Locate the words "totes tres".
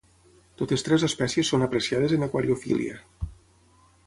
0.61-1.05